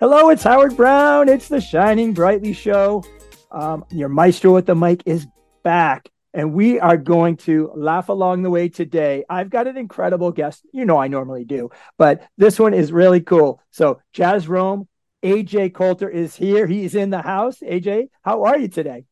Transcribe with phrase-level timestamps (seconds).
[0.00, 1.28] Hello, it's Howard Brown.
[1.28, 3.02] It's the Shining Brightly Show.
[3.50, 5.26] Um, your maestro with the mic is
[5.64, 9.24] back, and we are going to laugh along the way today.
[9.28, 10.64] I've got an incredible guest.
[10.72, 13.60] You know, I normally do, but this one is really cool.
[13.72, 14.86] So, Jazrome,
[15.24, 16.68] AJ Coulter is here.
[16.68, 17.58] He's in the house.
[17.58, 19.04] AJ, how are you today?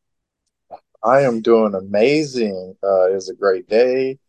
[1.03, 2.77] I am doing amazing.
[2.81, 4.19] Uh, it was a great day.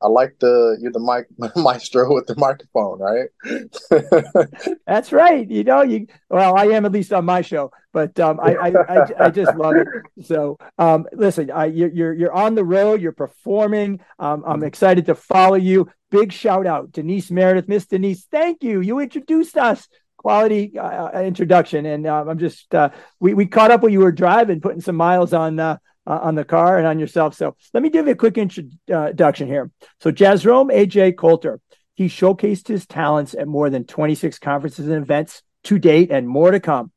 [0.00, 1.26] I like the you're the mic
[1.56, 4.76] maestro with the microphone, right?
[4.86, 5.48] That's right.
[5.48, 8.68] You know, you well, I am at least on my show, but um, I, I,
[8.68, 9.88] I, I just love it.
[10.24, 14.00] So, um, listen, I, you're you're you're on the road, you're performing.
[14.18, 15.90] Um, I'm excited to follow you.
[16.10, 18.26] Big shout out, Denise Meredith, Miss Denise.
[18.30, 18.80] Thank you.
[18.80, 19.88] You introduced us.
[20.16, 24.00] Quality uh, uh introduction, and uh, I'm just uh, we we caught up when you
[24.00, 25.78] were driving, putting some miles on
[26.08, 27.34] uh, uh, on the car and on yourself.
[27.34, 29.70] So let me give you a quick introduction here.
[30.00, 31.60] So Jazrome AJ Coulter,
[31.94, 36.50] he showcased his talents at more than 26 conferences and events to date and more
[36.50, 36.92] to come.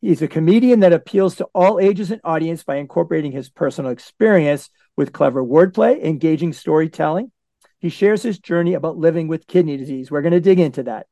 [0.00, 4.68] He's a comedian that appeals to all ages and audience by incorporating his personal experience
[4.96, 7.32] with clever wordplay, engaging storytelling.
[7.78, 10.10] He shares his journey about living with kidney disease.
[10.10, 11.06] We're going to dig into that.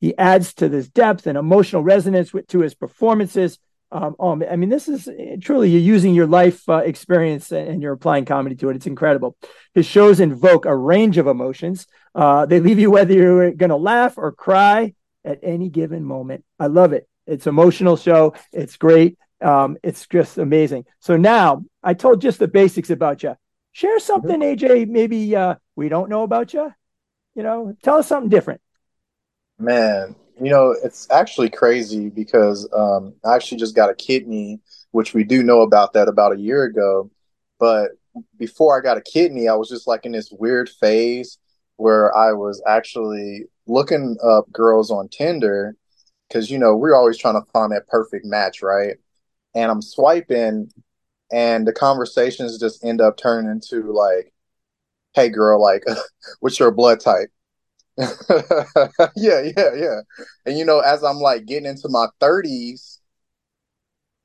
[0.00, 3.58] He adds to this depth and emotional resonance with, to his performances
[3.92, 5.08] um, oh, I mean, this is
[5.40, 8.76] truly you're using your life uh, experience and you're applying comedy to it.
[8.76, 9.36] It's incredible.
[9.74, 11.86] His shows invoke a range of emotions.
[12.14, 16.44] Uh, they leave you whether you're going to laugh or cry at any given moment.
[16.58, 17.08] I love it.
[17.26, 18.34] It's emotional show.
[18.52, 19.18] It's great.
[19.40, 20.86] Um, it's just amazing.
[21.00, 23.36] So now I told just the basics about you.
[23.72, 24.64] Share something, mm-hmm.
[24.64, 24.88] AJ.
[24.88, 26.72] Maybe uh, we don't know about you.
[27.34, 28.60] You know, tell us something different.
[29.58, 35.14] Man, you know, it's actually crazy because um, I actually just got a kidney, which
[35.14, 37.10] we do know about that about a year ago.
[37.58, 37.92] But
[38.38, 41.38] before I got a kidney, I was just like in this weird phase
[41.76, 45.76] where I was actually looking up girls on Tinder
[46.28, 48.96] because, you know, we're always trying to find that perfect match, right?
[49.54, 50.70] And I'm swiping,
[51.32, 54.32] and the conversations just end up turning into like,
[55.14, 55.84] hey, girl, like,
[56.40, 57.30] what's your blood type?
[59.16, 60.00] yeah, yeah, yeah.
[60.46, 63.00] And you know, as I'm like getting into my 30s,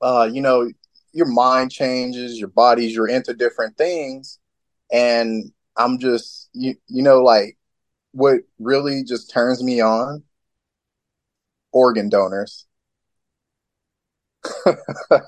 [0.01, 0.69] uh, you know,
[1.13, 4.39] your mind changes, your bodies, you're into different things.
[4.91, 7.57] And I'm just you you know, like
[8.13, 10.23] what really just turns me on
[11.71, 12.65] organ donors.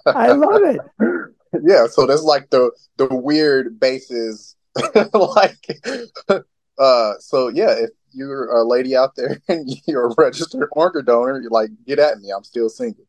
[0.08, 0.82] I love it.
[1.66, 4.56] Yeah, so that's like the the weird bases
[5.14, 5.58] like
[6.80, 11.40] uh so yeah, if you're a lady out there and you're a registered organ donor,
[11.40, 12.32] you're like, get at me.
[12.32, 13.06] I'm still single.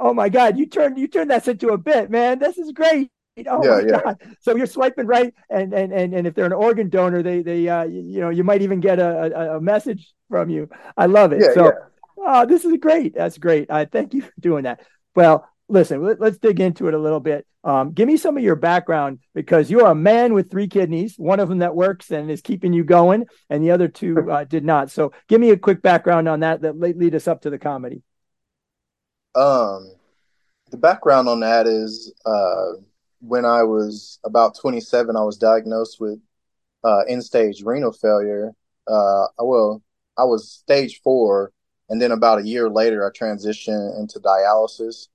[0.00, 2.38] Oh my God, you turned you turned that into a bit, man.
[2.38, 3.10] This is great.
[3.46, 4.00] Oh yeah, my yeah.
[4.02, 4.36] God.
[4.40, 7.68] So you're swiping right, and and and and if they're an organ donor, they they
[7.68, 10.68] uh you, know you might even get a, a, a message from you.
[10.96, 11.42] I love it.
[11.42, 11.70] Yeah, so, yeah.
[12.18, 13.14] oh, this is great.
[13.14, 13.70] That's great.
[13.70, 14.80] I thank you for doing that.
[15.14, 17.46] Well, listen, let, us dig into it a little bit.
[17.64, 21.40] Um, give me some of your background because you're a man with three kidneys, one
[21.40, 24.64] of them that works and is keeping you going, and the other two uh, did
[24.64, 24.90] not.
[24.90, 28.02] So, give me a quick background on that that lead us up to the comedy.
[29.34, 29.92] Um,
[30.70, 32.80] the background on that is uh,
[33.20, 36.18] when I was about 27, I was diagnosed with
[36.84, 38.52] uh, end-stage renal failure.
[38.86, 39.82] Uh, well,
[40.16, 41.52] I was stage four,
[41.88, 45.08] and then about a year later, I transitioned into dialysis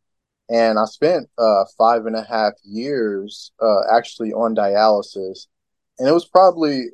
[0.50, 5.48] and I spent uh, five and a half years uh, actually on dialysis,
[6.00, 6.86] and it was probably,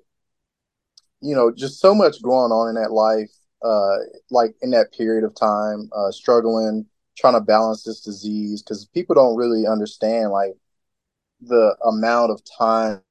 [1.21, 3.31] you know, just so much going on in that life,
[3.63, 3.97] uh,
[4.29, 6.85] like in that period of time, uh, struggling,
[7.17, 10.53] trying to balance this disease because people don't really understand like
[11.41, 13.01] the amount of time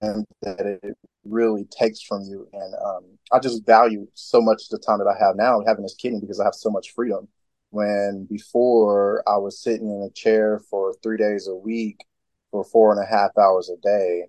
[0.00, 4.98] that it really takes from you, and um, I just value so much the time
[4.98, 7.28] that I have now having this kidney because I have so much freedom
[7.72, 12.04] when before I was sitting in a chair for three days a week
[12.50, 14.26] for four and a half hours a day.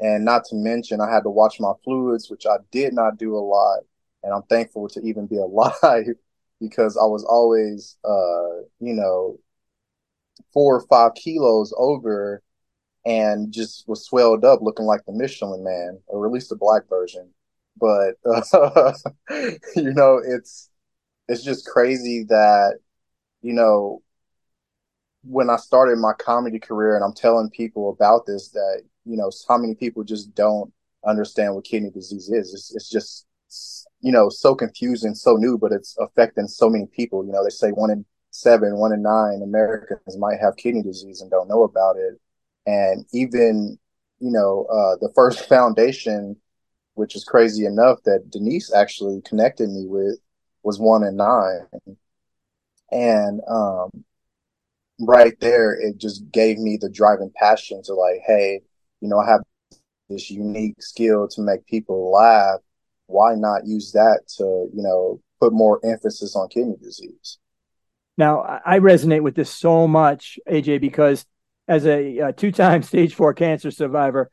[0.00, 3.36] And not to mention, I had to watch my fluids, which I did not do
[3.36, 3.80] a lot.
[4.24, 6.08] And I'm thankful to even be alive
[6.60, 9.38] because I was always, uh, you know,
[10.52, 12.42] four or five kilos over
[13.06, 16.88] and just was swelled up looking like the Michelin man, or at least the black
[16.88, 17.30] version.
[17.80, 18.92] But, uh,
[19.76, 20.69] you know, it's,
[21.30, 22.78] it's just crazy that
[23.42, 24.02] you know,
[25.22, 29.30] when I started my comedy career and I'm telling people about this, that, you know,
[29.48, 30.72] how many people just don't
[31.06, 32.54] understand what kidney disease is.
[32.54, 33.26] It's, it's just,
[34.00, 37.24] you know, so confusing, so new, but it's affecting so many people.
[37.24, 41.20] You know, they say one in seven, one in nine Americans might have kidney disease
[41.20, 42.18] and don't know about it.
[42.66, 43.78] And even,
[44.20, 46.36] you know, uh, the first foundation,
[46.94, 50.18] which is crazy enough that Denise actually connected me with,
[50.62, 51.66] was one in nine.
[52.90, 53.90] And um,
[54.98, 58.60] right there, it just gave me the driving passion to like, hey,
[59.00, 59.40] you know, I have
[60.08, 62.60] this unique skill to make people laugh.
[63.06, 67.38] Why not use that to, you know, put more emphasis on kidney disease?
[68.18, 71.24] Now, I resonate with this so much, AJ, because
[71.66, 74.30] as a, a two time stage four cancer survivor,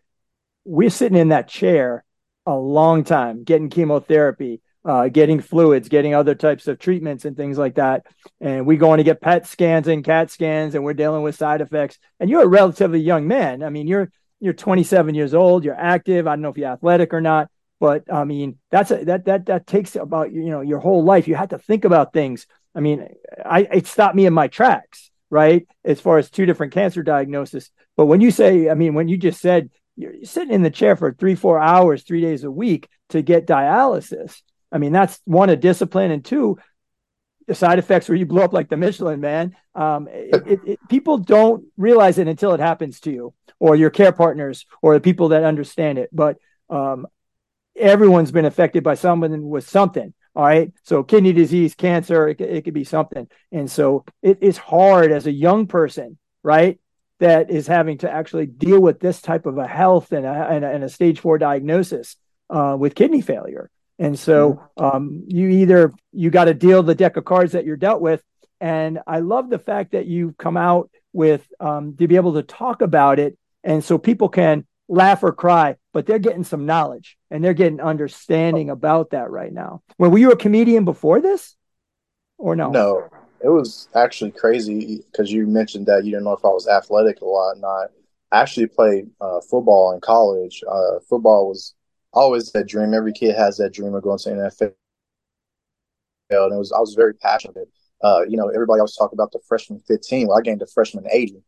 [0.66, 2.04] we're sitting in that chair
[2.46, 7.58] a long time getting chemotherapy, uh, getting fluids, getting other types of treatments and things
[7.58, 8.06] like that.
[8.40, 11.36] And we go on to get PET scans and CAT scans, and we're dealing with
[11.36, 12.00] side effects.
[12.22, 13.64] And you're a relatively young man.
[13.64, 15.66] I mean, you're you're 27 years old.
[15.66, 16.26] You're active.
[16.26, 17.50] I don't know if you're athletic or not,
[17.82, 21.28] but I mean, that's a, that that that takes about you know your whole life.
[21.28, 22.48] You have to think about things.
[22.74, 23.10] I mean,
[23.46, 25.68] I it stopped me in my tracks, right?
[25.84, 27.72] As far as two different cancer diagnosis.
[27.98, 30.96] But when you say, I mean, when you just said you're sitting in the chair
[30.96, 34.42] for three, four hours, three days a week to get dialysis.
[34.72, 36.58] I mean, that's one, a discipline, and two,
[37.48, 39.56] the side effects where you blow up like the Michelin man.
[39.74, 43.90] Um, it, it, it, people don't realize it until it happens to you or your
[43.90, 46.10] care partners or the people that understand it.
[46.12, 46.38] But
[46.70, 47.08] um,
[47.76, 50.14] everyone's been affected by someone with something.
[50.36, 50.72] All right.
[50.84, 53.28] So kidney disease, cancer, it, it could be something.
[53.52, 56.80] And so it is hard as a young person, right?
[57.20, 60.64] That is having to actually deal with this type of a health and a, and
[60.64, 62.18] a, and a stage four diagnosis
[62.50, 63.72] uh, with kidney failure.
[64.00, 64.84] And so mm-hmm.
[64.84, 68.22] um, you either you got to deal the deck of cards that you're dealt with.
[68.60, 72.44] And I love the fact that you've come out with um, to be able to
[72.44, 77.18] talk about it, and so people can laugh or cry, but they're getting some knowledge
[77.30, 79.82] and they're getting understanding about that right now.
[79.98, 81.56] Well, were you a comedian before this,
[82.38, 82.70] or no?
[82.72, 83.10] No,
[83.44, 87.22] it was actually crazy because you mentioned that you didn't know if I was athletic
[87.22, 87.58] a lot.
[87.60, 87.90] Not
[88.32, 90.64] actually played uh, football in college.
[90.70, 91.74] Uh, football was
[92.18, 92.94] always that dream.
[92.94, 94.74] Every kid has that dream of going to NFL.
[96.30, 97.70] And it was I was very passionate.
[98.04, 100.28] Uh, you know, everybody always talk about the freshman 15.
[100.28, 101.42] Well, I gained a freshman 80.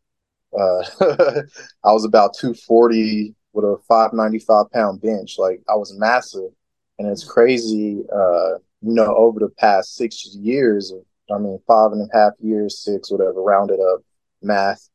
[0.58, 0.84] Uh,
[1.84, 5.36] I was about 240 with a 595 pound bench.
[5.38, 6.52] Like I was massive.
[6.98, 10.94] And it's crazy, uh, you know, over the past six years,
[11.32, 14.02] I mean, five and a half years, six, whatever, rounded up
[14.42, 14.89] math.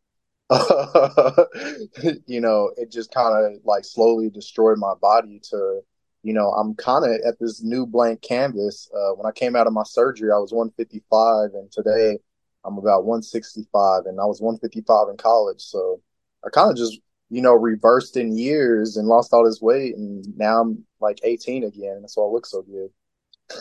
[2.27, 5.81] you know, it just kind of like slowly destroyed my body to,
[6.23, 8.91] you know, I'm kind of at this new blank canvas.
[8.95, 12.19] Uh, when I came out of my surgery, I was 155, and today
[12.65, 15.63] I'm about 165, and I was 155 in college.
[15.63, 16.03] So
[16.45, 17.01] I kind of just,
[17.31, 21.65] you know, reversed in years and lost all this weight, and now I'm like 18
[21.65, 22.03] again.
[22.03, 22.91] That's why I look so good.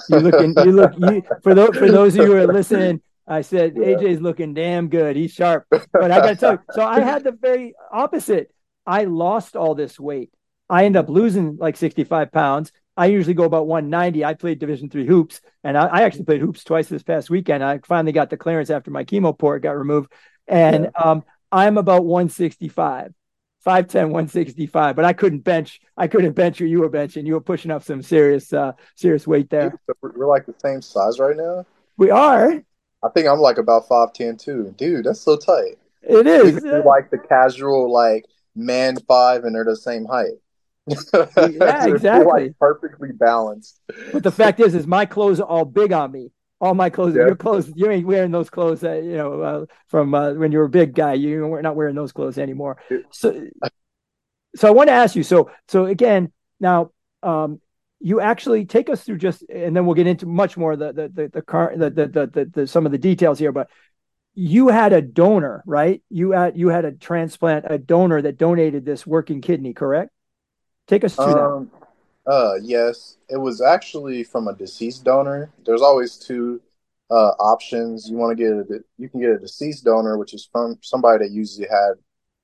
[0.09, 3.42] you looking, you look, you, for those for those of you who are listening I
[3.42, 3.88] said, yeah.
[3.88, 5.16] AJ's looking damn good.
[5.16, 5.66] He's sharp.
[5.70, 8.52] But I got to tell you, so I had the very opposite.
[8.86, 10.31] I lost all this weight.
[10.70, 12.71] I end up losing like 65 pounds.
[12.95, 14.24] I usually go about 190.
[14.24, 17.64] I played Division three hoops, and I, I, actually played hoops twice this past weekend.
[17.64, 20.12] I finally got the clearance after my chemo port got removed,
[20.47, 21.04] and yeah.
[21.04, 23.14] um, I'm about 165.
[23.66, 25.80] 5'10, 165, but I couldn't bench.
[25.95, 27.26] I couldn't bench or you were benching.
[27.26, 29.80] You were pushing up some serious, uh, serious weight there.
[30.02, 31.66] We're like the same size right now.
[31.95, 32.62] We are.
[33.04, 34.74] I think I'm like about five ten too.
[34.78, 35.78] Dude, that's so tight.
[36.02, 36.64] It is.
[36.64, 40.33] like the casual like man five and they're the same height.
[40.88, 42.26] yeah, exactly.
[42.26, 43.80] Like perfectly balanced.
[44.12, 46.31] But the fact is, is my clothes are all big on me.
[46.60, 47.26] All my clothes, yeah.
[47.26, 50.60] your clothes, you ain't wearing those clothes that you know uh, from uh, when you
[50.60, 51.14] were a big guy.
[51.14, 52.78] You are not wearing those clothes anymore.
[53.12, 53.48] So,
[54.56, 55.24] so I want to ask you.
[55.24, 56.31] So, so again,
[56.62, 56.92] now
[57.22, 57.60] um,
[58.04, 61.07] you actually take us through just and then we'll get into much more the the
[61.07, 63.69] the the, car, the, the, the, the, the some of the details here but
[64.36, 66.04] you had a donor right?
[66.10, 70.12] You had you had a transplant a donor that donated this working kidney correct?
[70.88, 71.72] Take us through um,
[72.26, 73.18] that uh yes.
[73.30, 75.52] It was actually from a deceased donor.
[75.66, 76.62] There's always two
[77.10, 78.10] uh options.
[78.10, 81.26] You want to get a you can get a deceased donor which is from somebody
[81.26, 81.94] that usually had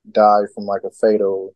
[0.10, 1.54] died from like a fatal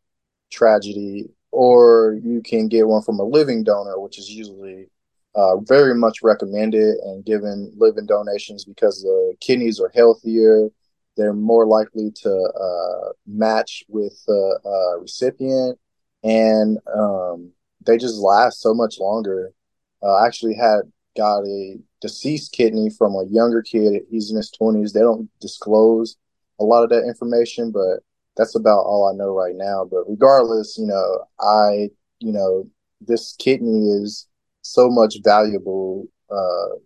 [0.51, 4.88] tragedy or you can get one from a living donor, which is usually
[5.36, 10.69] uh, very much recommended and given living donations because the kidneys are healthier.
[11.15, 15.77] They're more likely to uh, match with the uh, recipient,
[16.24, 17.51] and um,
[17.86, 19.53] they just last so much longer.
[20.01, 20.81] Uh, I actually had
[21.15, 24.01] got a deceased kidney from a younger kid.
[24.10, 24.91] He's in his twenties.
[24.91, 26.17] They don't disclose
[26.60, 28.00] a lot of that information, but
[28.35, 29.85] that's about all I know right now.
[29.89, 32.67] But regardless, you know, I, you know,
[33.01, 34.27] this kidney is
[34.61, 36.77] so much valuable, uh,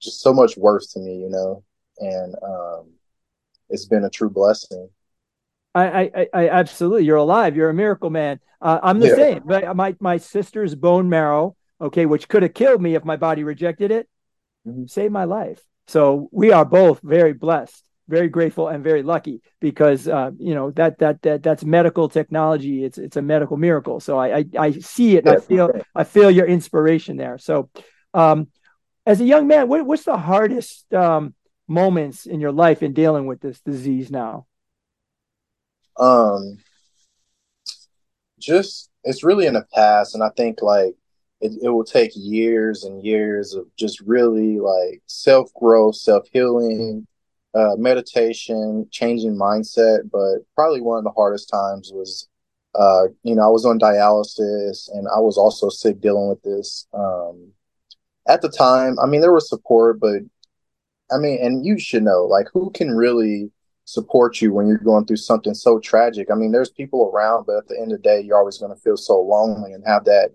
[0.00, 1.64] just so much worth to me, you know,
[1.98, 2.90] and um,
[3.70, 4.88] it's been a true blessing.
[5.74, 7.04] I, I, I, absolutely.
[7.04, 7.56] You're alive.
[7.56, 8.40] You're a miracle man.
[8.60, 9.14] Uh, I'm the yeah.
[9.14, 9.42] same.
[9.46, 13.42] But my, my sister's bone marrow, okay, which could have killed me if my body
[13.42, 14.08] rejected it,
[14.66, 14.86] mm-hmm.
[14.86, 15.62] saved my life.
[15.88, 20.70] So we are both very blessed, very grateful, and very lucky because uh, you know
[20.72, 22.84] that that that that's medical technology.
[22.84, 24.00] It's it's a medical miracle.
[24.00, 25.26] So I I, I see it.
[25.26, 27.38] I feel I feel your inspiration there.
[27.38, 27.70] So,
[28.14, 28.48] um,
[29.06, 31.34] as a young man, what, what's the hardest um,
[31.68, 34.46] moments in your life in dealing with this disease now?
[35.98, 36.58] Um,
[38.38, 40.94] just it's really in the past, and I think like
[41.40, 47.06] it, it will take years and years of just really like self growth, self healing,
[47.54, 50.10] uh, meditation, changing mindset.
[50.10, 52.28] But probably one of the hardest times was,
[52.74, 56.86] uh, you know, I was on dialysis and I was also sick dealing with this.
[56.94, 57.52] Um,
[58.28, 60.22] at the time, I mean, there was support, but
[61.10, 63.50] I mean, and you should know, like, who can really
[63.84, 66.30] support you when you're going through something so tragic.
[66.30, 68.74] I mean, there's people around, but at the end of the day, you're always going
[68.74, 70.30] to feel so lonely and have that,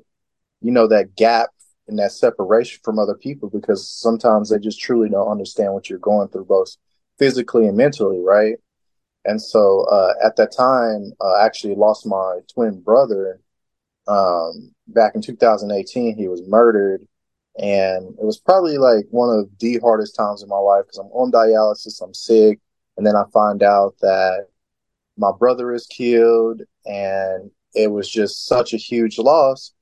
[0.61, 1.49] you know, that gap
[1.87, 5.99] and that separation from other people because sometimes they just truly don't understand what you're
[5.99, 6.75] going through, both
[7.17, 8.55] physically and mentally, right?
[9.25, 13.41] And so uh, at that time, uh, I actually lost my twin brother
[14.07, 16.15] um, back in 2018.
[16.15, 17.05] He was murdered.
[17.59, 21.07] And it was probably like one of the hardest times in my life because I'm
[21.07, 22.59] on dialysis, I'm sick,
[22.95, 24.47] and then I find out that
[25.17, 29.73] my brother is killed, and it was just such a huge loss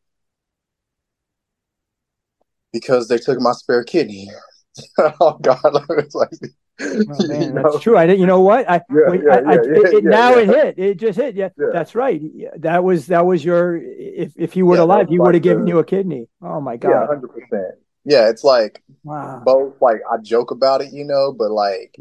[2.71, 4.29] because they took my spare kidney.
[4.97, 5.59] oh God,
[6.13, 6.29] like.
[6.81, 7.97] Oh, man, that's true.
[7.97, 8.19] I didn't.
[8.19, 8.69] You know what?
[8.69, 10.77] I, yeah, yeah, I, yeah, it, it, now it hit.
[10.77, 11.35] It just hit.
[11.35, 12.21] Yeah, that's right.
[12.57, 13.77] That was that was your.
[13.77, 16.27] If if he were alive, he would have given you a kidney.
[16.41, 16.89] Oh my God.
[16.89, 17.75] Yeah, hundred percent.
[18.03, 19.41] Yeah, it's like wow.
[19.45, 19.81] both.
[19.81, 21.97] Like I joke about it, you know, but like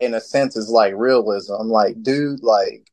[0.00, 1.54] in a sense it's like realism.
[1.54, 2.88] I'm like, dude, like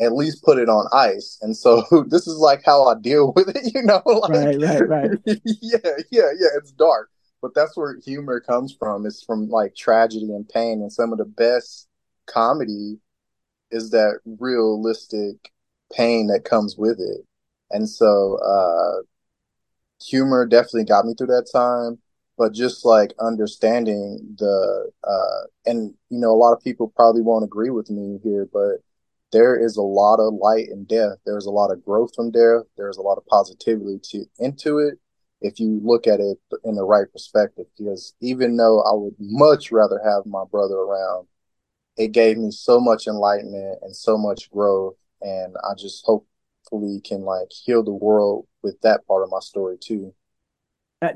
[0.00, 1.38] at least put it on ice.
[1.42, 4.02] And so this is like how I deal with it, you know?
[4.04, 5.10] Like, right, right, right.
[5.24, 5.78] yeah,
[6.10, 6.48] yeah, yeah.
[6.56, 7.10] It's dark.
[7.42, 9.04] But that's where humor comes from.
[9.04, 10.80] It's from like tragedy and pain.
[10.80, 11.88] And some of the best
[12.26, 12.98] comedy
[13.70, 15.52] is that realistic
[15.92, 17.26] pain that comes with it.
[17.70, 19.02] And so uh
[20.02, 21.98] humor definitely got me through that time
[22.38, 27.44] but just like understanding the uh and you know a lot of people probably won't
[27.44, 28.78] agree with me here but
[29.30, 32.62] there is a lot of light in death there's a lot of growth from death
[32.76, 34.98] there's a lot of positivity to into it
[35.42, 39.70] if you look at it in the right perspective because even though i would much
[39.72, 41.26] rather have my brother around
[41.96, 47.22] it gave me so much enlightenment and so much growth and i just hopefully can
[47.22, 50.14] like heal the world with that part of my story too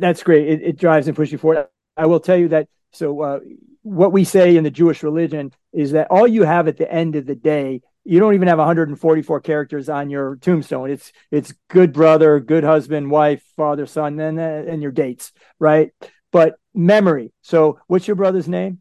[0.01, 0.49] that's great.
[0.49, 1.69] It, it, drives and pushes you forward.
[1.97, 2.69] I will tell you that.
[2.93, 3.41] So, uh,
[3.83, 7.15] what we say in the Jewish religion is that all you have at the end
[7.15, 10.91] of the day, you don't even have 144 characters on your tombstone.
[10.91, 15.91] It's it's good brother, good husband, wife, father, son, and and your dates, right?
[16.33, 17.33] But memory.
[17.43, 18.81] So, what's your brother's name?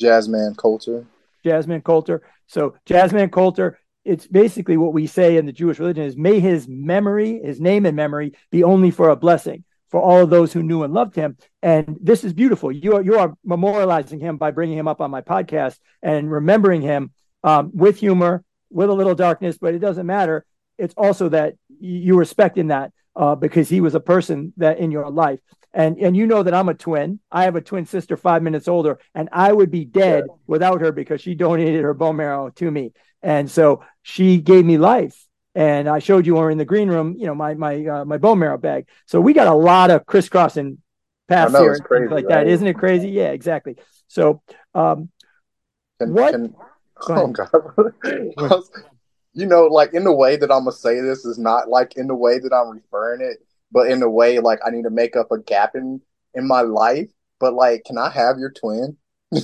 [0.00, 1.06] Jazzman Coulter.
[1.44, 2.22] Jazzman Coulter.
[2.46, 6.68] So, Jazzman Coulter it's basically what we say in the Jewish religion is may his
[6.68, 10.62] memory, his name and memory be only for a blessing for all of those who
[10.62, 11.36] knew and loved him.
[11.62, 12.70] And this is beautiful.
[12.70, 16.82] You are you are memorializing him by bringing him up on my podcast and remembering
[16.82, 17.12] him
[17.44, 20.44] um, with humor, with a little darkness, but it doesn't matter.
[20.76, 24.90] It's also that you respect in that uh, because he was a person that in
[24.90, 25.38] your life.
[25.72, 27.20] And and you know that I'm a twin.
[27.30, 30.34] I have a twin sister, five minutes older, and I would be dead yeah.
[30.46, 32.92] without her because she donated her bone marrow to me.
[33.22, 35.24] And so she gave me life
[35.54, 38.18] and I showed you her in the green room, you know, my my uh, my
[38.18, 38.88] bone marrow bag.
[39.06, 40.78] So we got a lot of crisscrossing
[41.28, 42.44] paths here crazy, like right?
[42.44, 42.46] that.
[42.48, 43.10] Isn't it crazy?
[43.10, 43.76] Yeah, exactly.
[44.08, 44.42] So
[44.74, 45.10] um
[46.00, 46.54] can, what can,
[47.10, 47.50] oh god.
[49.34, 52.06] you know, like in the way that I'm gonna say this is not like in
[52.06, 53.38] the way that I'm referring it,
[53.72, 56.00] but in the way like I need to make up a gap in
[56.34, 57.10] in my life.
[57.40, 58.96] But like, can I have your twin?
[59.32, 59.40] yeah,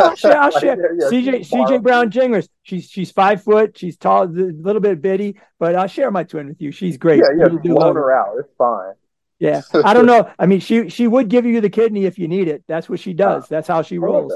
[0.00, 0.38] I'll share.
[0.38, 0.96] I'll share.
[0.98, 2.48] yeah, yeah, CJ CJ Brown Jingers.
[2.62, 3.78] She's she's five foot.
[3.78, 6.72] She's tall, a little bit bitty, but I'll share my twin with you.
[6.72, 7.18] She's great.
[7.18, 7.48] Yeah, yeah.
[7.48, 8.36] Do blow her out.
[8.38, 8.94] It's fine.
[9.38, 10.30] Yeah, I don't know.
[10.38, 12.64] I mean, she she would give you the kidney if you need it.
[12.68, 13.44] That's what she does.
[13.44, 14.32] Ah, That's how she rolls.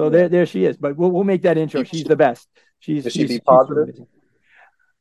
[0.00, 0.10] So yeah.
[0.10, 0.78] there there she is.
[0.78, 1.84] But we'll we'll make that intro.
[1.84, 2.48] She's the best.
[2.78, 3.94] She's Does she's, be positive?
[3.94, 4.06] She's,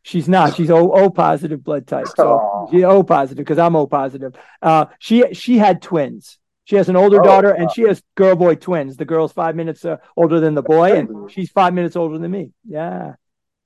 [0.04, 0.58] she's not.
[0.58, 2.08] She's O O positive blood type.
[2.18, 4.36] So she's O positive because I'm O positive.
[4.62, 6.38] Uh, she she had twins.
[6.66, 7.62] She has an older oh, daughter, wow.
[7.62, 8.98] and she has girl boy twins.
[8.98, 12.30] The girl's five minutes uh, older than the boy, and she's five minutes older than
[12.30, 12.52] me.
[12.68, 13.14] Yeah.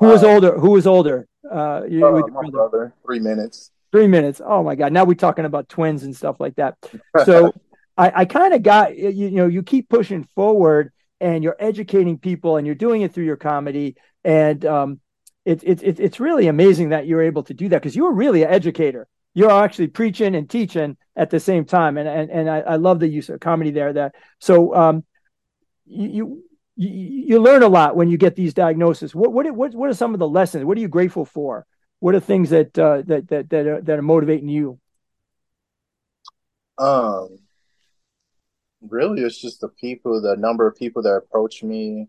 [0.02, 0.56] Who was older?
[0.60, 1.28] Who was older?
[1.50, 2.52] Uh, you, my brother?
[2.52, 2.94] brother.
[3.04, 3.72] Three minutes.
[3.92, 4.40] Three minutes.
[4.46, 4.94] Oh my God!
[4.94, 6.78] Now we're talking about twins and stuff like that.
[7.26, 7.54] So
[7.98, 12.18] I, I kind of got you, you know you keep pushing forward and you're educating
[12.18, 15.00] people and you're doing it through your comedy and um,
[15.46, 18.50] it's it's it's really amazing that you're able to do that because you're really an
[18.50, 19.08] educator.
[19.34, 23.00] You're actually preaching and teaching at the same time, and and and I, I love
[23.00, 23.92] the use of comedy there.
[23.92, 25.04] That so um,
[25.86, 26.44] you,
[26.78, 26.90] you
[27.28, 29.14] you learn a lot when you get these diagnoses.
[29.14, 30.64] What what what what are some of the lessons?
[30.64, 31.66] What are you grateful for?
[32.00, 34.80] What are things that uh, that that that are, that are motivating you?
[36.78, 37.38] Um,
[38.90, 42.08] really it's just the people the number of people that approach me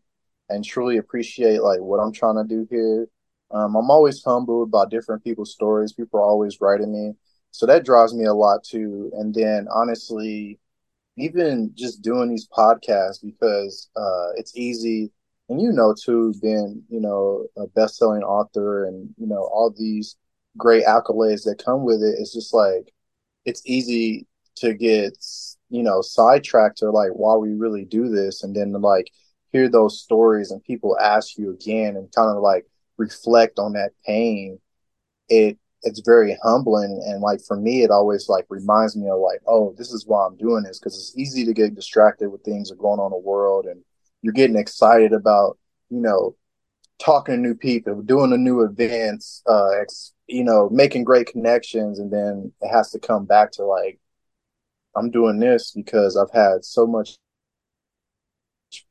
[0.48, 3.08] and truly appreciate like what i'm trying to do here.
[3.50, 7.14] Um, i'm always humbled by different people's stories people are always writing me.
[7.52, 9.12] So that drives me a lot too.
[9.14, 10.58] And then honestly
[11.16, 15.12] even just doing these podcasts because uh, it's easy.
[15.48, 20.16] And you know too being you know a best-selling author and you know all these
[20.56, 22.92] great accolades that come with it it's just like
[23.44, 24.26] it's easy
[24.56, 25.14] to get
[25.74, 29.10] you know sidetracked to like why we really do this and then like
[29.52, 32.66] hear those stories and people ask you again and kind of like
[32.96, 34.58] reflect on that pain
[35.28, 37.02] it it's very humbling.
[37.06, 40.26] And like for me it always like reminds me of like oh this is why
[40.26, 43.06] i'm doing this because it's easy to get distracted with things that are going on
[43.06, 43.82] in the world and
[44.22, 45.58] you're getting excited about
[45.90, 46.34] you know
[46.98, 49.70] talking to new people doing the new events uh
[50.26, 53.98] you know making great connections and then it has to come back to like
[54.96, 57.18] I'm doing this because I've had so much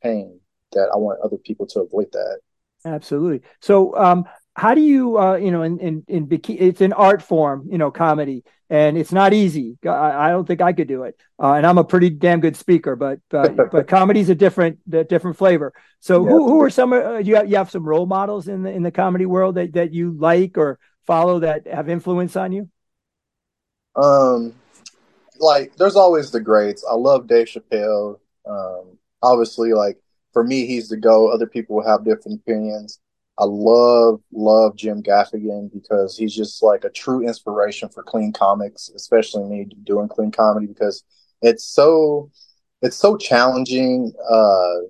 [0.02, 0.40] pain
[0.74, 2.40] that I want other people to avoid that.
[2.86, 3.42] Absolutely.
[3.62, 7.68] So, um, how do you, uh, you know, in, in, in, it's an art form,
[7.72, 9.78] you know, comedy, and it's not easy.
[9.84, 11.20] I, I don't think I could do it.
[11.42, 15.04] Uh, and I'm a pretty damn good speaker, but, but, but comedy's a different, a
[15.04, 15.74] different flavor.
[16.02, 16.32] So yeah.
[16.32, 18.84] who, who are some, uh, you have, you have some role models in the, in
[18.84, 22.70] the comedy world that, that you like or follow that have influence on you?
[23.96, 24.54] Um,
[25.40, 26.86] like there's always the greats.
[26.90, 28.20] I love Dave Chappelle.
[28.48, 29.98] Um, obviously, like
[30.34, 31.30] for me, he's the go.
[31.30, 33.00] Other people will have different opinions.
[33.38, 38.90] I love love Jim Gaffigan because he's just like a true inspiration for clean comics,
[38.96, 41.04] especially me doing clean comedy because
[41.42, 42.30] it's so
[42.82, 44.14] it's so challenging.
[44.30, 44.88] Uh,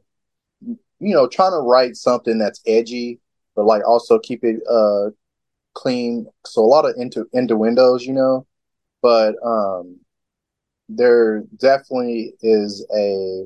[0.99, 3.19] you know, trying to write something that's edgy,
[3.55, 5.09] but like also keep it uh
[5.73, 6.27] clean.
[6.45, 8.45] So a lot of into into windows, you know.
[9.01, 9.99] But um
[10.89, 13.45] there definitely is a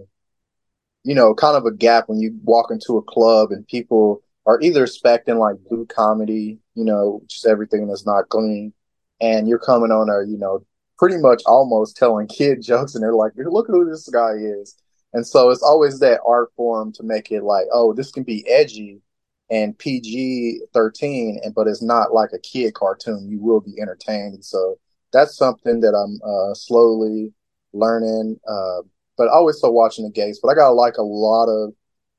[1.04, 4.60] you know kind of a gap when you walk into a club and people are
[4.62, 8.74] either expecting like blue comedy you know just everything that's not clean
[9.22, 10.66] and you're coming on a you know
[10.98, 14.76] pretty much almost telling kid jokes and they're like look who this guy is.
[15.14, 18.48] And so it's always that art form to make it like oh this can be
[18.48, 19.02] edgy
[19.50, 23.30] and pg 13 and but it's not like a kid cartoon.
[23.30, 24.34] You will be entertained.
[24.36, 24.78] And so
[25.14, 27.34] that's something that I'm uh, slowly
[27.74, 28.40] learning.
[28.48, 28.82] Uh,
[29.18, 30.40] but always still watching the gates.
[30.42, 31.74] But I got like a lot of,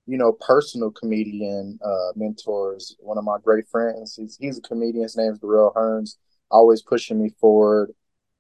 [0.07, 2.97] you know, personal comedian uh, mentors.
[2.99, 5.05] One of my great friends, he's he's a comedian.
[5.05, 6.17] His name's Darrell Hearns.
[6.51, 7.93] Always pushing me forward.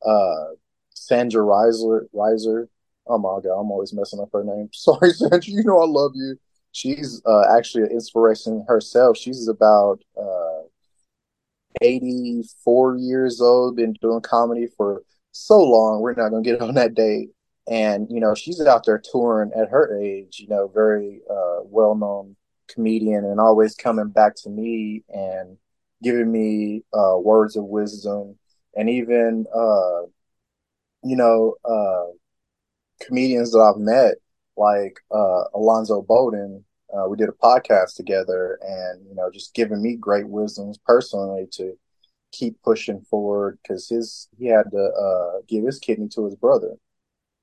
[0.04, 0.54] Uh,
[0.94, 2.68] Sandra Reiser, Reiser.
[3.06, 4.68] Oh my god, I'm always messing up her name.
[4.72, 5.40] Sorry, Sandra.
[5.44, 6.36] You know I love you.
[6.72, 9.16] She's uh, actually an inspiration herself.
[9.16, 10.57] She's about uh,
[11.80, 16.00] 84 years old, been doing comedy for so long.
[16.00, 17.30] We're not going to get on that date.
[17.70, 21.94] And, you know, she's out there touring at her age, you know, very uh, well
[21.94, 22.36] known
[22.68, 25.56] comedian and always coming back to me and
[26.02, 28.38] giving me uh, words of wisdom.
[28.74, 30.02] And even, uh,
[31.02, 32.12] you know, uh,
[33.04, 34.14] comedians that I've met,
[34.56, 39.82] like uh, Alonzo Bodden, uh, we did a podcast together and you know just giving
[39.82, 41.74] me great wisdoms personally to
[42.32, 46.74] keep pushing forward because his he had to uh, give his kidney to his brother.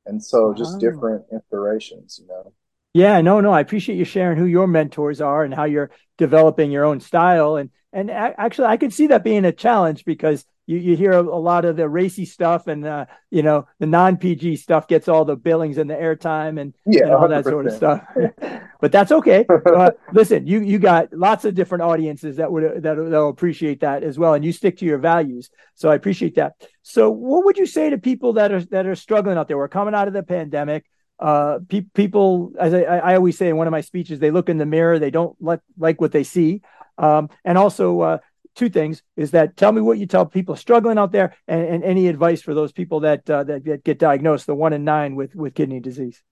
[0.07, 2.53] And so just different inspirations you know.
[2.93, 6.71] Yeah no no i appreciate you sharing who your mentors are and how you're developing
[6.71, 7.55] your own style.
[7.55, 11.21] And and actually i could see that being a challenge because you, you hear a,
[11.21, 15.25] a lot of the racy stuff and uh, you know the non-pg stuff gets all
[15.25, 17.29] the billings and the airtime and, yeah, and all 100%.
[17.29, 18.01] that sort of stuff.
[18.81, 19.45] But that's okay.
[19.65, 24.03] Uh, listen you you got lots of different audiences that would that will appreciate that
[24.03, 25.49] as well and you stick to your values.
[25.73, 26.53] So i appreciate that.
[26.83, 29.57] So what would you say to people that are that are struggling out there?
[29.57, 30.85] We're coming out of the pandemic.
[31.19, 34.49] Uh, pe- people, as I, I, always say in one of my speeches, they look
[34.49, 36.61] in the mirror, they don't like like what they see,
[36.97, 38.17] um, and also uh,
[38.55, 41.83] two things: is that tell me what you tell people struggling out there, and, and
[41.83, 45.15] any advice for those people that, uh, that that get diagnosed, the one in nine
[45.15, 46.23] with with kidney disease.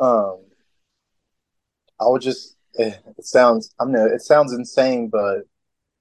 [0.00, 0.40] Um,
[2.00, 2.56] I would just.
[2.78, 3.74] Eh, it sounds.
[3.80, 3.92] I'm.
[3.92, 5.42] Mean, it sounds insane, but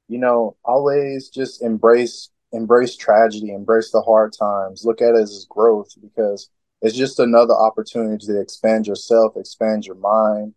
[0.08, 5.46] you know, always just embrace embrace tragedy, embrace the hard times, look at it as
[5.50, 6.50] growth because
[6.82, 10.54] it's just another opportunity to expand yourself, expand your mind,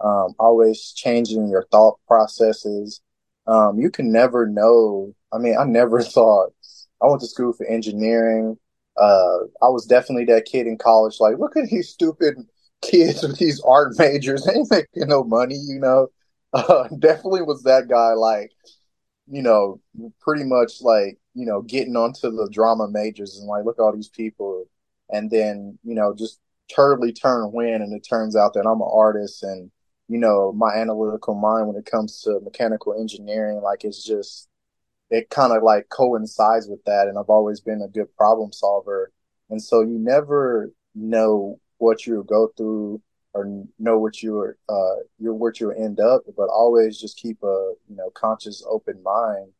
[0.00, 3.00] um, always changing your thought processes.
[3.48, 5.14] Um, you can never know.
[5.32, 6.52] I mean, I never thought
[7.02, 8.58] I went to school for engineering.
[9.00, 12.36] Uh, I was definitely that kid in college, like, look at these stupid
[12.82, 14.44] kids with these art majors.
[14.46, 16.08] They ain't making no money, you know.
[16.54, 18.50] Uh, definitely was that guy, like,
[19.26, 19.80] you know,
[20.20, 23.94] pretty much like, you know, getting onto the drama majors and like, look at all
[23.94, 24.64] these people.
[25.10, 26.40] And then, you know, just
[26.74, 29.70] totally turn win, and it turns out that I'm an artist and,
[30.08, 34.48] you know, my analytical mind when it comes to mechanical engineering, like it's just,
[35.10, 37.08] it kind of like coincides with that.
[37.08, 39.12] And I've always been a good problem solver.
[39.50, 43.00] And so you never know what you'll go through
[43.34, 47.72] or know what you're uh you're what you'll end up but always just keep a
[47.88, 49.52] you know conscious open mind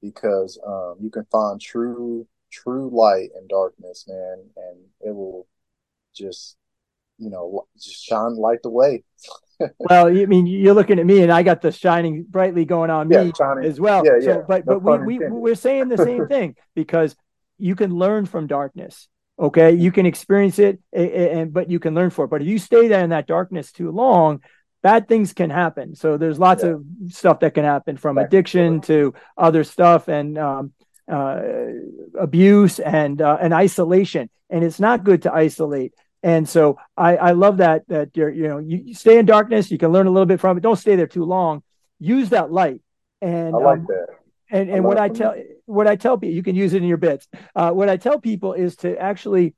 [0.00, 5.46] because um you can find true true light in darkness man and it will
[6.14, 6.56] just
[7.18, 9.02] you know just shine light the way
[9.78, 13.08] well i mean you're looking at me and i got the shining brightly going on
[13.08, 14.34] me yeah, as well yeah, yeah.
[14.34, 17.16] so but no but we, we we're saying the same thing because
[17.58, 22.10] you can learn from darkness Okay, you can experience it, and but you can learn
[22.10, 22.28] for it.
[22.28, 24.40] But if you stay there in that darkness too long,
[24.80, 25.96] bad things can happen.
[25.96, 26.70] So there's lots yeah.
[26.70, 30.72] of stuff that can happen from addiction to other stuff and um,
[31.10, 31.40] uh,
[32.16, 34.30] abuse and uh, and isolation.
[34.50, 35.94] And it's not good to isolate.
[36.24, 39.70] And so I, I love that that you're you know you stay in darkness.
[39.70, 40.62] You can learn a little bit from it.
[40.62, 41.62] Don't stay there too long.
[42.00, 42.80] Use that light.
[43.20, 44.06] And I like um, that.
[44.50, 45.34] And and what I tell
[45.66, 47.28] what I tell people, you can use it in your bits.
[47.54, 49.54] Uh, what I tell people is to actually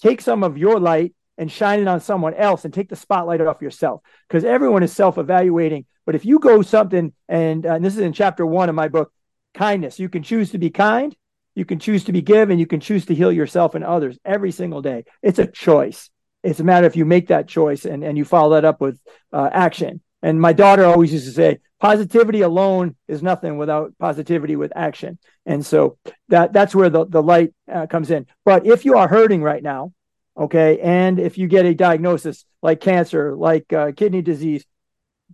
[0.00, 3.42] take some of your light and shine it on someone else and take the spotlight
[3.42, 5.84] off yourself because everyone is self-evaluating.
[6.06, 8.88] But if you go something and, uh, and this is in chapter one of my
[8.88, 9.12] book,
[9.54, 11.14] kindness, you can choose to be kind,
[11.54, 14.52] you can choose to be given, you can choose to heal yourself and others every
[14.52, 15.04] single day.
[15.22, 16.10] It's a choice.
[16.42, 18.98] It's a matter if you make that choice and, and you follow that up with
[19.32, 20.00] uh, action.
[20.22, 25.18] And my daughter always used to say, positivity alone is nothing without positivity with action.
[25.46, 28.26] And so that that's where the, the light uh, comes in.
[28.44, 29.92] But if you are hurting right now,
[30.38, 34.64] okay, and if you get a diagnosis like cancer, like uh, kidney disease,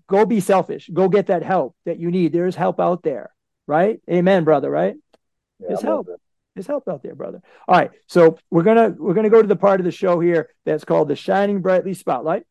[0.08, 0.88] go be selfish.
[0.92, 2.32] Go get that help that you need.
[2.32, 3.30] There's help out there,
[3.66, 4.00] right?
[4.10, 4.96] Amen, brother, right?
[5.60, 6.08] Yeah, There's help.
[6.54, 7.40] There's help out there, brother.
[7.68, 7.90] All right.
[8.06, 11.08] So we're gonna we're gonna go to the part of the show here that's called
[11.08, 12.44] the Shining Brightly Spotlight.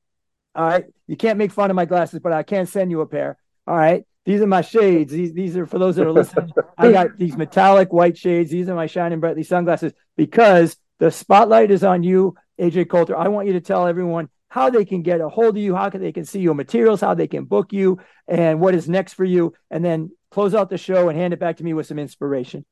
[0.56, 0.86] All right.
[1.08, 3.38] You can't make fun of my glasses, but I can send you a pair.
[3.66, 4.06] All right.
[4.26, 5.12] These are my shades.
[5.12, 6.52] These these are for those that are listening.
[6.78, 8.52] I got these metallic white shades.
[8.52, 13.16] These are my shining brightly sunglasses because the spotlight is on you, AJ Coulter.
[13.16, 15.90] I want you to tell everyone how they can get a hold of you, how
[15.90, 19.14] can they can see your materials, how they can book you, and what is next
[19.14, 21.86] for you, and then close out the show and hand it back to me with
[21.86, 22.66] some inspiration.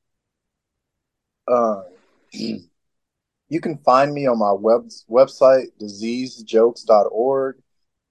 [1.47, 1.83] Uh,
[2.31, 7.57] you can find me on my web website, diseasedjokes.org.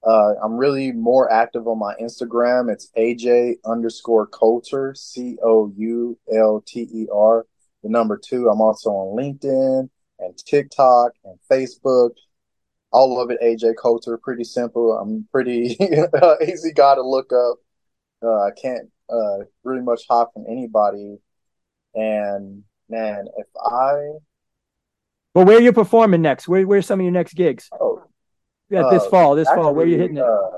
[0.06, 2.70] Uh, I'm really more active on my Instagram.
[2.70, 7.46] It's AJ underscore Coulter, C O U L T E R,
[7.82, 8.48] the number two.
[8.48, 12.10] I'm also on LinkedIn and TikTok and Facebook.
[12.92, 14.18] All of it, AJ Coulter.
[14.18, 14.92] Pretty simple.
[14.92, 15.76] I'm pretty
[16.46, 17.56] easy guy to look up.
[18.22, 21.16] Uh, I can't uh, really much hide from anybody.
[21.94, 22.62] And
[22.94, 24.18] man, if I.
[25.34, 26.46] Well, where are you performing next?
[26.46, 27.68] Where, where's some of your next gigs?
[27.80, 28.04] Oh,
[28.70, 30.22] yeah, this uh, fall, this actually, fall, where are you hitting it?
[30.22, 30.50] Uh,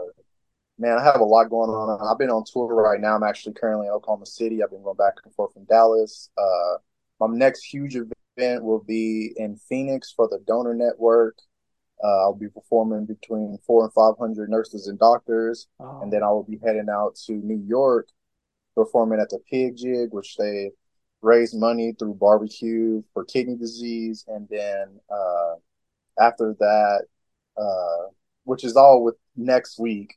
[0.78, 2.06] man, I have a lot going on.
[2.06, 3.16] I've been on tour right now.
[3.16, 4.62] I'm actually currently in Oklahoma City.
[4.62, 6.30] I've been going back and forth from Dallas.
[6.36, 6.76] Uh,
[7.20, 11.38] my next huge event will be in Phoenix for the Donor Network.
[12.04, 16.00] Uh, I'll be performing between four and five hundred nurses and doctors, oh.
[16.02, 18.08] and then I will be heading out to New York,
[18.74, 20.72] performing at the Pig Jig, which they
[21.26, 25.54] raise money through barbecue for kidney disease, and then uh,
[26.20, 27.04] after that,
[27.58, 28.10] uh,
[28.44, 30.14] which is all with next week.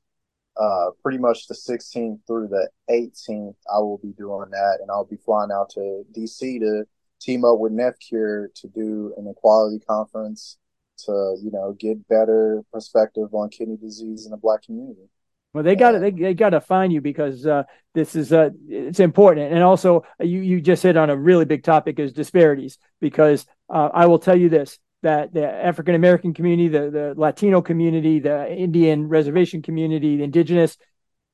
[0.57, 5.05] Uh, pretty much the 16th through the 18th, I will be doing that, and I'll
[5.05, 6.85] be flying out to DC to
[7.21, 10.57] team up with NephCure to do an equality conference
[11.05, 15.09] to you know get better perspective on kidney disease in the Black community.
[15.53, 18.49] Well, they got to they, they got to find you because uh, this is uh,
[18.67, 22.77] it's important, and also you you just hit on a really big topic is disparities.
[23.01, 27.61] Because uh, I will tell you this: that the African American community, the, the Latino
[27.61, 30.77] community, the Indian reservation community, the indigenous,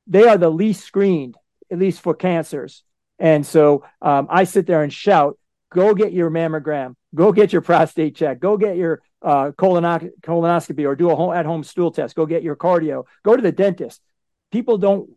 [0.06, 1.36] they are the least screened
[1.70, 2.82] at least for cancers.
[3.18, 5.38] And so um, I sit there and shout,
[5.72, 10.94] go get your mammogram, go get your prostate check, go get your uh, colonoscopy, or
[10.94, 14.00] do a home, at home stool test, go get your cardio, go to the dentist.
[14.52, 15.10] People don't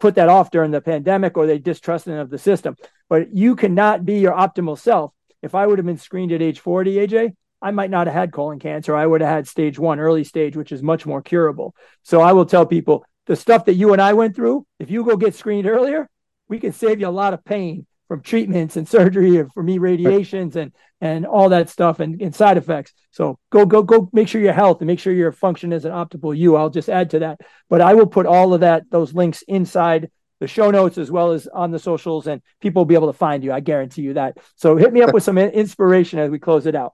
[0.00, 2.76] put that off during the pandemic or they distrusting of the system.
[3.08, 5.12] But you cannot be your optimal self.
[5.42, 8.32] If I would have been screened at age 40, AJ, I might not have had
[8.32, 8.96] colon cancer.
[8.96, 11.74] I would have had stage one, early stage, which is much more curable.
[12.02, 15.04] So I will tell people the stuff that you and I went through, if you
[15.04, 16.08] go get screened earlier,
[16.48, 19.78] we can save you a lot of pain from treatments and surgery and for me
[19.78, 20.70] radiations and
[21.00, 22.92] and all that stuff and, and side effects.
[23.10, 25.92] So go go go make sure your health and make sure your function is an
[25.92, 26.54] optimal you.
[26.56, 27.40] I'll just add to that.
[27.70, 31.32] But I will put all of that, those links inside the show notes as well
[31.32, 33.50] as on the socials and people will be able to find you.
[33.50, 34.36] I guarantee you that.
[34.56, 36.92] So hit me up with some inspiration as we close it out.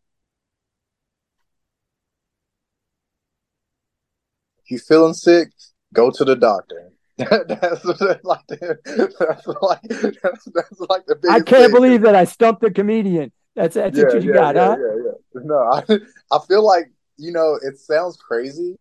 [4.62, 5.48] If you're feeling sick,
[5.92, 6.92] go to the doctor.
[7.28, 7.84] that's,
[8.22, 8.78] like the,
[9.18, 9.82] that's like
[10.22, 11.72] that's, that's like the I can't thing.
[11.72, 13.32] believe that I stumped a comedian.
[13.56, 14.76] That's that's yeah, what you yeah, got, yeah, huh?
[14.78, 15.40] Yeah, yeah.
[15.44, 18.78] No, I I feel like you know it sounds crazy,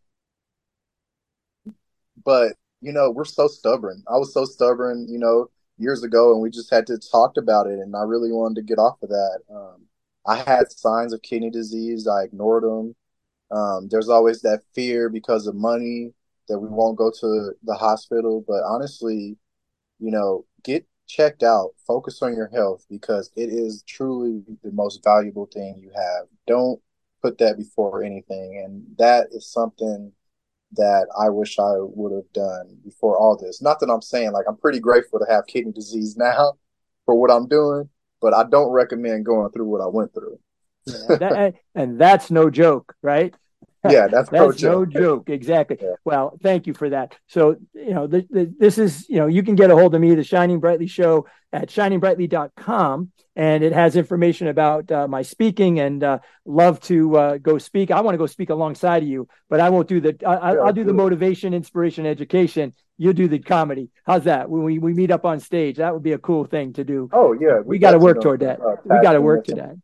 [2.24, 4.04] but you know we're so stubborn.
[4.08, 7.66] I was so stubborn, you know, years ago, and we just had to talk about
[7.66, 9.40] it, and I really wanted to get off of that.
[9.50, 9.88] Um,
[10.28, 12.08] I had signs of kidney disease.
[12.08, 12.96] I ignored them.
[13.50, 16.14] Um, there's always that fear because of money
[16.48, 18.44] that we won't go to the hospital.
[18.48, 19.38] But honestly,
[20.00, 25.04] you know, get checked out, focus on your health because it is truly the most
[25.04, 26.28] valuable thing you have.
[26.46, 26.80] Don't
[27.22, 28.62] put that before anything.
[28.64, 30.12] And that is something
[30.74, 33.62] that I wish I would have done before all this.
[33.62, 36.54] Not that I'm saying like I'm pretty grateful to have kidney disease now
[37.06, 37.90] for what I'm doing,
[38.22, 40.40] but I don't recommend going through what I went through.
[40.86, 43.34] yeah, that, and that's no joke, right?
[43.92, 45.30] Yeah, that's, that's no joke.
[45.30, 45.78] Exactly.
[45.82, 45.94] Yeah.
[46.04, 47.16] Well, thank you for that.
[47.28, 50.02] So, you know, the, the, this is, you know, you can get a hold of
[50.02, 53.12] me, the Shining Brightly Show at shiningbrightly.com.
[53.36, 57.92] And it has information about uh, my speaking and uh, love to uh, go speak.
[57.92, 60.74] I want to go speak alongside of you, but I won't do the, I, will
[60.74, 62.74] do the motivation, inspiration, education.
[62.98, 63.92] You do the comedy.
[64.08, 64.50] How's that?
[64.50, 67.10] When we, we meet up on stage, that would be a cool thing to do.
[67.14, 67.60] Oh, yeah.
[67.60, 68.60] We, we got to work toward that.
[68.60, 69.76] Uh, we got to work to that.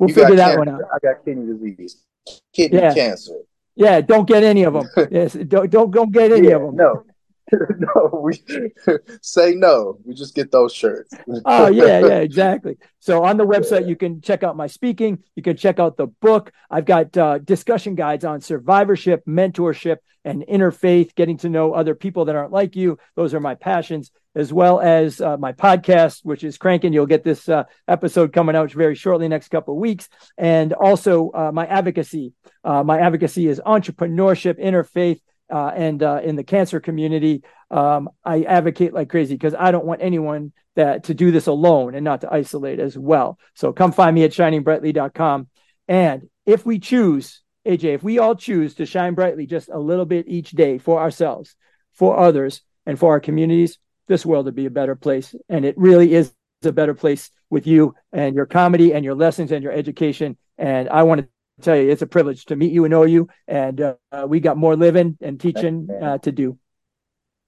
[0.00, 0.80] We'll you figure that one out.
[0.92, 2.02] I got kidney disease
[2.52, 2.94] kidney yeah.
[2.94, 3.34] cancer.
[3.76, 4.88] Yeah, don't get any of them.
[5.10, 6.76] yes, don't don't, don't get any yeah, of them.
[6.76, 7.04] No,
[7.78, 8.42] no, we
[9.22, 9.98] say no.
[10.04, 11.12] We just get those shirts.
[11.44, 12.76] oh yeah, yeah, exactly.
[13.00, 15.22] So on the website, you can check out my speaking.
[15.36, 16.52] You can check out the book.
[16.70, 21.14] I've got uh, discussion guides on survivorship, mentorship, and interfaith.
[21.14, 22.98] Getting to know other people that aren't like you.
[23.16, 26.92] Those are my passions, as well as uh, my podcast, which is cranking.
[26.92, 31.30] You'll get this uh, episode coming out very shortly, next couple of weeks, and also
[31.32, 32.32] uh, my advocacy.
[32.62, 38.42] Uh, my advocacy is entrepreneurship, interfaith uh, and uh, in the cancer community, um, I
[38.42, 42.20] advocate like crazy because I don't want anyone that to do this alone and not
[42.20, 43.38] to isolate as well.
[43.54, 45.48] So come find me at shiningbrightly.com.
[45.88, 50.04] And if we choose, AJ, if we all choose to shine brightly just a little
[50.06, 51.56] bit each day for ourselves,
[51.92, 53.78] for others, and for our communities,
[54.10, 55.36] this world would be a better place.
[55.48, 59.52] And it really is a better place with you and your comedy and your lessons
[59.52, 60.36] and your education.
[60.58, 61.28] And I want to
[61.62, 63.28] tell you, it's a privilege to meet you and know you.
[63.46, 63.94] And uh,
[64.26, 66.58] we got more living and teaching uh, to do.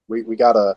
[0.07, 0.77] We we got a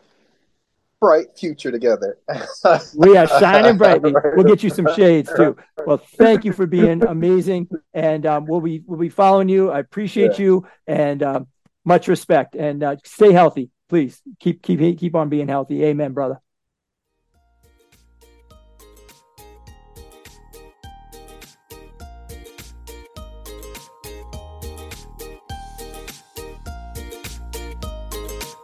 [1.00, 2.18] bright future together.
[2.96, 4.12] we are shining brightly.
[4.34, 5.56] We'll get you some shades too.
[5.86, 9.70] Well, thank you for being amazing, and um, we'll be we'll be following you.
[9.70, 10.46] I appreciate yeah.
[10.46, 11.46] you, and um,
[11.84, 12.56] much respect.
[12.56, 14.20] And uh, stay healthy, please.
[14.40, 15.84] Keep keep keep on being healthy.
[15.84, 16.40] Amen, brother.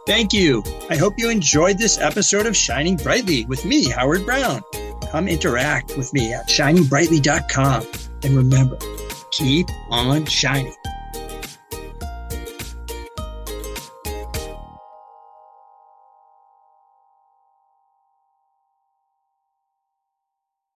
[0.05, 0.63] Thank you.
[0.89, 4.61] I hope you enjoyed this episode of Shining Brightly with me, Howard Brown.
[5.09, 7.87] Come interact with me at shiningbrightly.com.
[8.23, 8.77] And remember,
[9.31, 10.75] keep on shining.